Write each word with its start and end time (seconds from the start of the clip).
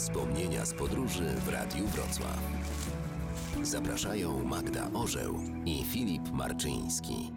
Wspomnienia 0.00 0.66
z 0.66 0.74
podróży 0.74 1.24
w 1.24 1.48
Radiu 1.48 1.86
Wrocław. 1.86 2.38
Zapraszają 3.62 4.44
Magda 4.44 4.90
Orzeł 4.94 5.40
i 5.66 5.84
Filip 5.84 6.32
Marczyński. 6.32 7.32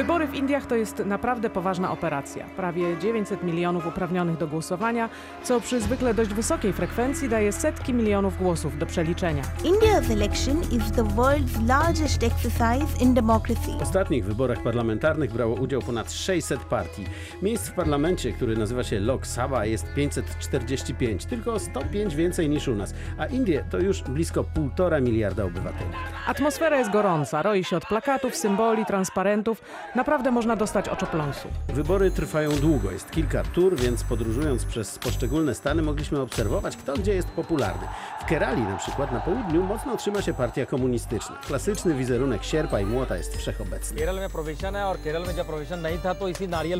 Wybory 0.00 0.26
w 0.26 0.34
Indiach 0.34 0.66
to 0.66 0.76
jest 0.76 0.98
naprawdę 0.98 1.50
poważna 1.50 1.92
operacja. 1.92 2.44
Prawie 2.56 2.98
900 2.98 3.42
milionów 3.42 3.86
uprawnionych 3.86 4.36
do 4.36 4.46
głosowania, 4.46 5.08
co 5.42 5.60
przy 5.60 5.80
zwykle 5.80 6.14
dość 6.14 6.30
wysokiej 6.34 6.72
frekwencji 6.72 7.28
daje 7.28 7.52
setki 7.52 7.94
milionów 7.94 8.38
głosów 8.38 8.78
do 8.78 8.86
przeliczenia. 8.86 9.42
India's 9.62 10.12
election 10.12 10.60
is 10.60 10.92
the 10.92 11.02
world's 11.02 11.66
largest 11.66 12.22
exercise 12.22 13.04
in 13.04 13.14
democracy. 13.14 13.70
W 13.78 13.82
ostatnich 13.82 14.24
wyborach 14.24 14.62
parlamentarnych 14.62 15.32
brało 15.32 15.54
udział 15.54 15.82
ponad 15.82 16.12
600 16.12 16.60
partii. 16.60 17.04
Miejsc 17.42 17.68
w 17.68 17.72
parlamencie, 17.72 18.32
który 18.32 18.56
nazywa 18.56 18.84
się 18.84 19.00
Lok 19.00 19.26
Sabha, 19.26 19.66
jest 19.66 19.94
545, 19.94 21.24
tylko 21.24 21.52
o 21.52 21.58
105 21.58 22.14
więcej 22.14 22.48
niż 22.48 22.68
u 22.68 22.74
nas. 22.74 22.94
A 23.18 23.26
Indie 23.26 23.64
to 23.70 23.78
już 23.78 24.02
blisko 24.02 24.42
1,5 24.42 25.02
miliarda 25.02 25.44
obywateli. 25.44 25.90
Atmosfera 26.26 26.78
jest 26.78 26.90
gorąca, 26.90 27.42
roi 27.42 27.64
się 27.64 27.76
od 27.76 27.86
plakatów, 27.86 28.36
symboli, 28.36 28.86
transparentów 28.86 29.62
naprawdę 29.94 30.30
można 30.30 30.56
dostać 30.56 30.88
oczopląsu. 30.88 31.48
Wybory 31.68 32.10
trwają 32.10 32.50
długo, 32.50 32.90
jest 32.90 33.10
kilka 33.10 33.42
tur, 33.42 33.76
więc 33.76 34.04
podróżując 34.04 34.64
przez 34.64 34.98
poszczególne 34.98 35.54
stany 35.54 35.82
mogliśmy 35.82 36.20
obserwować, 36.20 36.76
kto 36.76 36.94
gdzie 36.94 37.14
jest 37.14 37.28
popularny. 37.28 37.86
W 38.20 38.24
Kerali 38.24 38.62
na 38.62 38.76
przykład 38.76 39.12
na 39.12 39.20
południu 39.20 39.62
mocno 39.62 39.96
trzyma 39.96 40.22
się 40.22 40.34
partia 40.34 40.66
komunistyczna. 40.66 41.36
Klasyczny 41.46 41.94
wizerunek 41.94 42.44
sierpa 42.44 42.80
i 42.80 42.86
młota 42.86 43.16
jest 43.16 43.36
wszechobecny. 43.36 43.96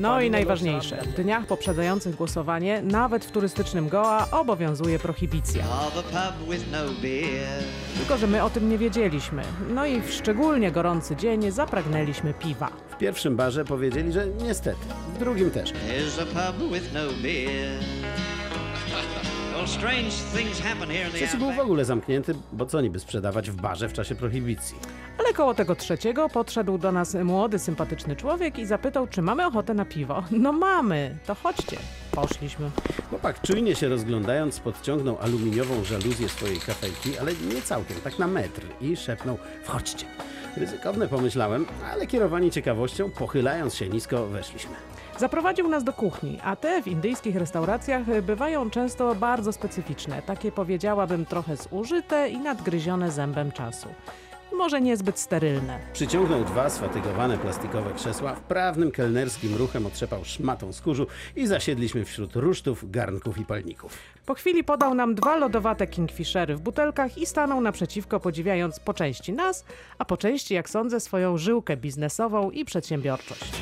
No 0.00 0.20
i 0.20 0.30
najważniejsze, 0.30 0.96
w 1.02 1.14
dniach 1.14 1.46
poprzedzających 1.46 2.16
głosowanie, 2.16 2.82
nawet 2.82 3.24
w 3.24 3.30
turystycznym 3.30 3.88
Goa 3.88 4.26
obowiązuje 4.30 4.98
prohibicja. 4.98 5.64
Tylko, 7.98 8.16
że 8.16 8.26
my 8.26 8.42
o 8.42 8.50
tym 8.50 8.68
nie 8.68 8.78
wiedzieliśmy. 8.78 9.42
No 9.68 9.86
i 9.86 10.00
w 10.02 10.10
szczególnie 10.10 10.72
gorący 10.72 11.16
dzień 11.16 11.50
zapragnęliśmy 11.50 12.34
piwa. 12.34 12.68
W 13.00 13.02
pierwszym 13.02 13.36
barze 13.36 13.64
powiedzieli, 13.64 14.12
że 14.12 14.26
niestety, 14.26 14.80
w 15.14 15.18
drugim 15.18 15.50
też. 15.50 15.72
No 19.52 19.64
Trzeci 21.14 21.36
był 21.36 21.52
w 21.52 21.58
ogóle 21.58 21.84
zamknięty, 21.84 22.34
bo 22.52 22.66
co 22.66 22.80
niby 22.80 23.00
sprzedawać 23.00 23.50
w 23.50 23.56
barze 23.56 23.88
w 23.88 23.92
czasie 23.92 24.14
prohibicji. 24.14 24.76
Ale 25.18 25.32
koło 25.32 25.54
tego 25.54 25.76
trzeciego 25.76 26.28
podszedł 26.28 26.78
do 26.78 26.92
nas 26.92 27.14
młody, 27.14 27.58
sympatyczny 27.58 28.16
człowiek 28.16 28.58
i 28.58 28.66
zapytał, 28.66 29.06
czy 29.06 29.22
mamy 29.22 29.46
ochotę 29.46 29.74
na 29.74 29.84
piwo. 29.84 30.24
No 30.30 30.52
mamy, 30.52 31.18
to 31.26 31.34
chodźcie. 31.34 31.76
Poszliśmy. 32.12 32.70
Chłopak 33.10 33.42
czujnie 33.42 33.74
się 33.74 33.88
rozglądając 33.88 34.60
podciągnął 34.60 35.18
aluminiową 35.18 35.84
żaluzję 35.84 36.28
swojej 36.28 36.60
kafelki, 36.60 37.18
ale 37.18 37.32
nie 37.54 37.62
całkiem, 37.62 37.96
tak 38.04 38.18
na 38.18 38.26
metr 38.26 38.62
i 38.80 38.96
szepnął 38.96 39.38
wchodźcie. 39.64 40.06
Ryzykowne 40.56 41.08
pomyślałem, 41.08 41.66
ale 41.92 42.06
kierowani 42.06 42.50
ciekawością, 42.50 43.10
pochylając 43.10 43.74
się 43.74 43.88
nisko, 43.88 44.26
weszliśmy. 44.26 44.72
Zaprowadził 45.18 45.68
nas 45.68 45.84
do 45.84 45.92
kuchni, 45.92 46.38
a 46.44 46.56
te 46.56 46.82
w 46.82 46.86
indyjskich 46.88 47.36
restauracjach 47.36 48.22
bywają 48.22 48.70
często 48.70 49.14
bardzo 49.14 49.52
specyficzne, 49.52 50.22
takie 50.22 50.52
powiedziałabym 50.52 51.26
trochę 51.26 51.56
zużyte 51.56 52.28
i 52.28 52.38
nadgryzione 52.38 53.10
zębem 53.10 53.52
czasu. 53.52 53.88
Może 54.52 54.80
niezbyt 54.80 55.18
sterylne. 55.18 55.78
Przyciągnął 55.92 56.44
dwa 56.44 56.70
sfatygowane 56.70 57.38
plastikowe 57.38 57.92
krzesła, 57.92 58.34
wprawnym 58.34 58.90
kelnerskim 58.90 59.56
ruchem 59.56 59.86
otrzepał 59.86 60.24
szmatą 60.24 60.72
z 60.72 60.80
kurzu 60.80 61.06
i 61.36 61.46
zasiedliśmy 61.46 62.04
wśród 62.04 62.36
rusztów, 62.36 62.90
garnków 62.90 63.38
i 63.38 63.44
palników. 63.44 63.98
Po 64.26 64.34
chwili 64.34 64.64
podał 64.64 64.94
nam 64.94 65.14
dwa 65.14 65.36
lodowate 65.36 65.86
kingfishery 65.86 66.56
w 66.56 66.60
butelkach 66.60 67.18
i 67.18 67.26
stanął 67.26 67.60
naprzeciwko, 67.60 68.20
podziwiając 68.20 68.80
po 68.80 68.94
części 68.94 69.32
nas, 69.32 69.64
a 69.98 70.04
po 70.04 70.16
części, 70.16 70.54
jak 70.54 70.70
sądzę, 70.70 71.00
swoją 71.00 71.38
żyłkę 71.38 71.76
biznesową 71.76 72.50
i 72.50 72.64
przedsiębiorczość. 72.64 73.52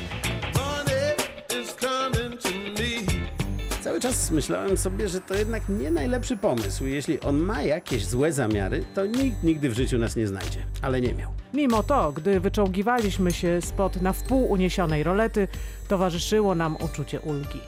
Cały 3.99 4.13
czas 4.13 4.31
myślałem 4.31 4.77
sobie, 4.77 5.09
że 5.09 5.21
to 5.21 5.35
jednak 5.35 5.69
nie 5.69 5.91
najlepszy 5.91 6.37
pomysł. 6.37 6.85
Jeśli 6.85 7.19
on 7.19 7.37
ma 7.37 7.61
jakieś 7.61 8.05
złe 8.05 8.33
zamiary, 8.33 8.85
to 8.95 9.05
nikt 9.05 9.43
nigdy 9.43 9.69
w 9.69 9.73
życiu 9.73 9.97
nas 9.97 10.15
nie 10.15 10.27
znajdzie. 10.27 10.59
Ale 10.81 11.01
nie 11.01 11.13
miał. 11.13 11.31
Mimo 11.53 11.83
to, 11.83 12.11
gdy 12.11 12.39
wyczołgiwaliśmy 12.39 13.31
się 13.31 13.61
spod 13.61 14.01
na 14.01 14.13
wpół 14.13 14.51
uniesionej 14.51 15.03
rolety, 15.03 15.47
towarzyszyło 15.87 16.55
nam 16.55 16.75
uczucie 16.75 17.19
ulgi. 17.19 17.59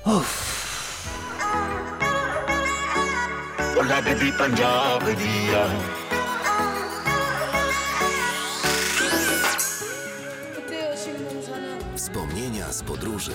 Wspomnienia 11.95 12.71
z 12.71 12.83
podróży 12.83 13.31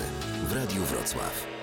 w 0.49 0.53
Radiu 0.53 0.81
Wrocław. 0.83 1.56